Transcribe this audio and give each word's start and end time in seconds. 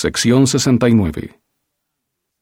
Sección 0.00 0.46
69. 0.46 1.40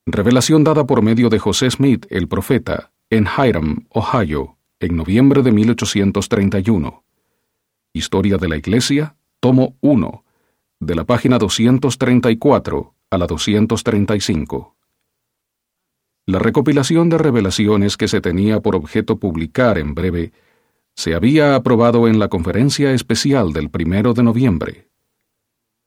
Revelación 0.04 0.62
dada 0.62 0.84
por 0.84 1.00
medio 1.00 1.30
de 1.30 1.38
José 1.38 1.70
Smith, 1.70 2.04
el 2.10 2.28
profeta, 2.28 2.92
en 3.08 3.26
Hiram, 3.26 3.86
Ohio, 3.88 4.58
en 4.78 4.94
noviembre 4.94 5.40
de 5.40 5.52
1831. 5.52 7.02
Historia 7.94 8.36
de 8.36 8.48
la 8.48 8.58
Iglesia, 8.58 9.16
tomo 9.40 9.78
1, 9.80 10.22
de 10.80 10.94
la 10.94 11.04
página 11.04 11.38
234 11.38 12.94
a 13.08 13.16
la 13.16 13.26
235. 13.26 14.76
La 16.26 16.38
recopilación 16.38 17.08
de 17.08 17.16
revelaciones 17.16 17.96
que 17.96 18.08
se 18.08 18.20
tenía 18.20 18.60
por 18.60 18.76
objeto 18.76 19.18
publicar 19.18 19.78
en 19.78 19.94
breve 19.94 20.32
se 20.94 21.14
había 21.14 21.54
aprobado 21.54 22.06
en 22.06 22.18
la 22.18 22.28
conferencia 22.28 22.92
especial 22.92 23.54
del 23.54 23.70
primero 23.70 24.12
de 24.12 24.22
noviembre. 24.24 24.90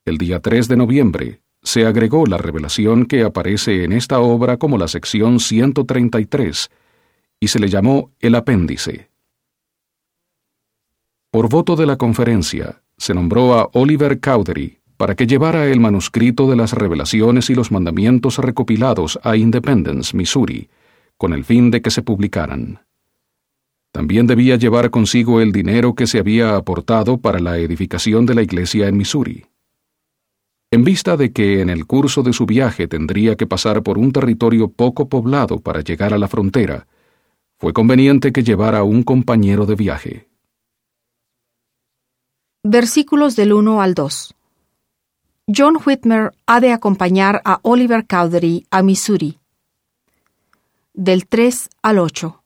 El 0.03 0.17
día 0.17 0.39
3 0.39 0.67
de 0.67 0.75
noviembre 0.75 1.43
se 1.61 1.85
agregó 1.85 2.25
la 2.25 2.37
revelación 2.37 3.05
que 3.05 3.23
aparece 3.23 3.83
en 3.83 3.91
esta 3.91 4.19
obra 4.19 4.57
como 4.57 4.77
la 4.77 4.87
sección 4.87 5.39
133 5.39 6.69
y 7.39 7.47
se 7.47 7.59
le 7.59 7.69
llamó 7.69 8.11
el 8.19 8.35
apéndice. 8.35 9.09
Por 11.31 11.49
voto 11.49 11.75
de 11.75 11.85
la 11.85 11.97
conferencia, 11.97 12.81
se 12.97 13.13
nombró 13.13 13.53
a 13.53 13.69
Oliver 13.73 14.19
Cowdery 14.19 14.79
para 14.97 15.15
que 15.15 15.27
llevara 15.27 15.67
el 15.67 15.79
manuscrito 15.79 16.49
de 16.49 16.57
las 16.57 16.73
revelaciones 16.73 17.49
y 17.49 17.55
los 17.55 17.71
mandamientos 17.71 18.37
recopilados 18.37 19.17
a 19.23 19.37
Independence, 19.37 20.15
Missouri, 20.17 20.69
con 21.17 21.33
el 21.33 21.45
fin 21.45 21.71
de 21.71 21.81
que 21.81 21.91
se 21.91 22.01
publicaran. 22.01 22.81
También 23.91 24.27
debía 24.27 24.55
llevar 24.55 24.89
consigo 24.89 25.39
el 25.39 25.51
dinero 25.51 25.95
que 25.95 26.05
se 26.05 26.19
había 26.19 26.55
aportado 26.55 27.17
para 27.17 27.39
la 27.39 27.57
edificación 27.57 28.25
de 28.25 28.35
la 28.35 28.41
iglesia 28.41 28.87
en 28.87 28.97
Missouri. 28.97 29.45
En 30.71 30.83
vista 30.83 31.17
de 31.17 31.33
que 31.33 31.61
en 31.61 31.69
el 31.69 31.87
curso 31.87 32.21
de 32.21 32.31
su 32.31 32.45
viaje 32.45 32.87
tendría 32.87 33.35
que 33.35 33.47
pasar 33.47 33.81
por 33.81 33.97
un 33.97 34.11
territorio 34.11 34.69
poco 34.69 35.09
poblado 35.09 35.59
para 35.59 35.81
llegar 35.81 36.13
a 36.13 36.19
la 36.19 36.27
frontera, 36.27 36.85
fue 37.57 37.73
conveniente 37.73 38.31
que 38.31 38.43
llevara 38.43 38.83
un 38.83 39.01
compañero 39.01 39.65
de 39.65 39.75
viaje. 39.75 40.29
Versículos 42.63 43.35
del 43.35 43.53
1 43.53 43.81
al 43.81 43.95
2. 43.95 44.35
John 45.47 45.77
Whitmer 45.83 46.33
ha 46.45 46.59
de 46.59 46.71
acompañar 46.71 47.41
a 47.45 47.59
Oliver 47.63 48.05
Cowdery 48.05 48.67
a 48.69 48.83
Missouri. 48.83 49.39
Del 50.93 51.25
3 51.27 51.69
al 51.81 51.97
8. 51.97 52.43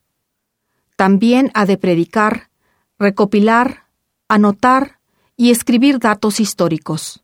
También 0.96 1.52
ha 1.54 1.66
de 1.66 1.78
predicar, 1.78 2.50
recopilar, 2.98 3.88
anotar 4.30 5.00
y 5.36 5.52
escribir 5.52 6.00
datos 6.00 6.40
históricos. 6.40 7.23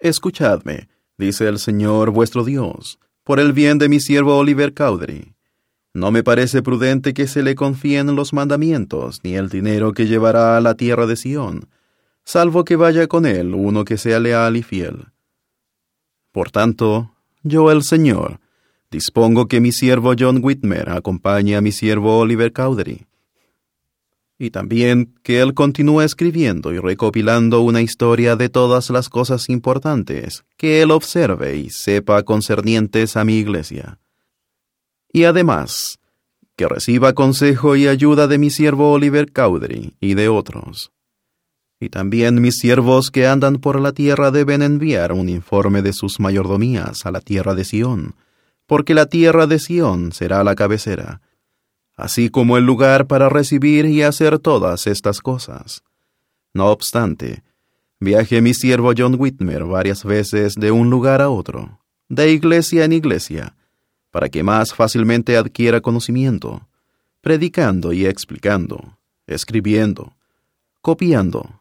Escuchadme, 0.00 0.88
dice 1.18 1.46
el 1.46 1.58
Señor 1.58 2.10
vuestro 2.10 2.42
Dios, 2.42 2.98
por 3.22 3.38
el 3.38 3.52
bien 3.52 3.76
de 3.76 3.90
mi 3.90 4.00
siervo 4.00 4.38
Oliver 4.38 4.72
Cowdery. 4.72 5.34
No 5.92 6.10
me 6.10 6.22
parece 6.22 6.62
prudente 6.62 7.12
que 7.12 7.26
se 7.26 7.42
le 7.42 7.54
confíen 7.54 8.16
los 8.16 8.32
mandamientos, 8.32 9.20
ni 9.22 9.34
el 9.34 9.50
dinero 9.50 9.92
que 9.92 10.06
llevará 10.06 10.56
a 10.56 10.62
la 10.62 10.74
tierra 10.74 11.06
de 11.06 11.16
Sión, 11.16 11.68
salvo 12.24 12.64
que 12.64 12.76
vaya 12.76 13.08
con 13.08 13.26
él 13.26 13.54
uno 13.54 13.84
que 13.84 13.98
sea 13.98 14.20
leal 14.20 14.56
y 14.56 14.62
fiel. 14.62 15.08
Por 16.32 16.50
tanto, 16.50 17.14
yo 17.42 17.70
el 17.70 17.82
Señor, 17.82 18.40
dispongo 18.90 19.48
que 19.48 19.60
mi 19.60 19.70
siervo 19.70 20.14
John 20.18 20.40
Whitmer 20.42 20.88
acompañe 20.88 21.56
a 21.56 21.60
mi 21.60 21.72
siervo 21.72 22.20
Oliver 22.20 22.54
Cowdery 22.54 23.06
y 24.40 24.50
también 24.50 25.12
que 25.22 25.42
él 25.42 25.52
continúe 25.52 26.00
escribiendo 26.00 26.72
y 26.72 26.78
recopilando 26.78 27.60
una 27.60 27.82
historia 27.82 28.36
de 28.36 28.48
todas 28.48 28.88
las 28.88 29.10
cosas 29.10 29.50
importantes 29.50 30.44
que 30.56 30.80
él 30.80 30.92
observe 30.92 31.58
y 31.58 31.68
sepa 31.68 32.22
concernientes 32.22 33.18
a 33.18 33.24
mi 33.26 33.34
iglesia. 33.36 33.98
Y 35.12 35.24
además, 35.24 35.98
que 36.56 36.66
reciba 36.66 37.12
consejo 37.12 37.76
y 37.76 37.86
ayuda 37.86 38.28
de 38.28 38.38
mi 38.38 38.48
siervo 38.48 38.92
Oliver 38.92 39.30
Cowdery 39.30 39.94
y 40.00 40.14
de 40.14 40.30
otros. 40.30 40.90
Y 41.78 41.90
también 41.90 42.40
mis 42.40 42.56
siervos 42.56 43.10
que 43.10 43.26
andan 43.26 43.56
por 43.56 43.78
la 43.78 43.92
tierra 43.92 44.30
deben 44.30 44.62
enviar 44.62 45.12
un 45.12 45.28
informe 45.28 45.82
de 45.82 45.92
sus 45.92 46.18
mayordomías 46.18 47.04
a 47.04 47.10
la 47.10 47.20
tierra 47.20 47.54
de 47.54 47.64
Sión, 47.64 48.14
porque 48.66 48.94
la 48.94 49.04
tierra 49.04 49.46
de 49.46 49.58
Sión 49.58 50.12
será 50.12 50.42
la 50.44 50.54
cabecera, 50.54 51.20
así 52.00 52.30
como 52.30 52.56
el 52.56 52.64
lugar 52.64 53.06
para 53.06 53.28
recibir 53.28 53.84
y 53.84 54.02
hacer 54.02 54.38
todas 54.38 54.86
estas 54.86 55.20
cosas. 55.20 55.82
No 56.54 56.68
obstante, 56.68 57.42
viaje 58.00 58.40
mi 58.40 58.54
siervo 58.54 58.92
John 58.96 59.16
Whitmer 59.18 59.64
varias 59.64 60.02
veces 60.02 60.54
de 60.54 60.70
un 60.70 60.88
lugar 60.88 61.20
a 61.20 61.28
otro, 61.28 61.78
de 62.08 62.32
iglesia 62.32 62.86
en 62.86 62.94
iglesia, 62.94 63.54
para 64.10 64.30
que 64.30 64.42
más 64.42 64.72
fácilmente 64.72 65.36
adquiera 65.36 65.82
conocimiento, 65.82 66.66
predicando 67.20 67.92
y 67.92 68.06
explicando, 68.06 68.96
escribiendo, 69.26 70.14
copiando, 70.80 71.60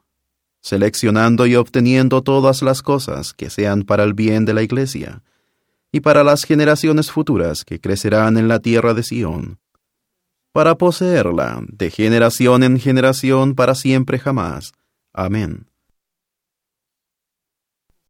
seleccionando 0.61 1.47
y 1.47 1.55
obteniendo 1.55 2.23
todas 2.23 2.61
las 2.61 2.81
cosas 2.81 3.33
que 3.33 3.49
sean 3.49 3.83
para 3.83 4.05
el 4.05 4.13
bien 4.13 4.45
de 4.45 4.53
la 4.53 4.63
iglesia, 4.63 5.21
y 5.91 5.99
para 5.99 6.23
las 6.23 6.45
generaciones 6.45 7.11
futuras 7.11 7.65
que 7.65 7.81
crecerán 7.81 8.37
en 8.37 8.47
la 8.47 8.59
tierra 8.59 8.93
de 8.93 9.03
Sión, 9.03 9.59
para 10.59 10.77
poseerla 10.77 11.63
de 11.71 11.89
generación 11.89 12.63
en 12.63 12.81
generación 12.81 13.55
para 13.55 13.75
siempre 13.75 14.19
jamás. 14.19 14.73
Amén. 15.13 15.68